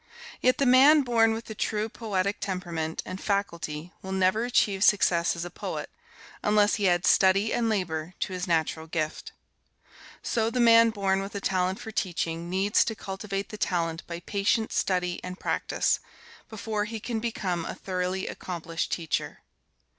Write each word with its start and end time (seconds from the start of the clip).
Yet 0.41 0.57
the 0.57 0.65
man 0.65 1.03
born 1.03 1.31
with 1.31 1.45
the 1.45 1.53
true 1.53 1.87
poetic 1.87 2.39
temperament 2.39 3.03
and 3.05 3.21
faculty 3.21 3.93
will 4.01 4.11
never 4.11 4.43
achieve 4.45 4.83
success 4.83 5.35
as 5.35 5.45
a 5.45 5.51
poet, 5.51 5.91
unless 6.41 6.73
he 6.81 6.89
add 6.89 7.05
study 7.05 7.53
and 7.53 7.69
labor 7.69 8.15
to 8.21 8.33
his 8.33 8.47
natural 8.47 8.87
gift. 8.87 9.31
So 10.23 10.49
the 10.49 10.59
man 10.59 10.89
born 10.89 11.21
with 11.21 11.35
a 11.35 11.39
talent 11.39 11.79
for 11.79 11.91
teaching 11.91 12.49
needs 12.49 12.83
to 12.85 12.95
cultivate 12.95 13.49
the 13.49 13.59
talent 13.59 14.01
by 14.07 14.21
patient 14.21 14.71
study 14.73 15.21
and 15.23 15.39
practice, 15.39 15.99
before 16.49 16.85
he 16.85 16.99
can 16.99 17.19
become 17.19 17.63
a 17.63 17.75
thoroughly 17.75 18.25
accomplished 18.25 18.91
teacher. 18.91 19.43